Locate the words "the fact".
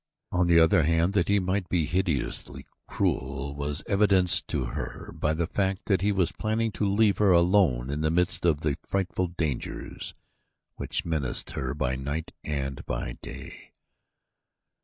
5.35-5.85